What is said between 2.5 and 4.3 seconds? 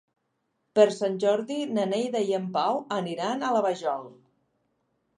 Pau aniran a la Vajol.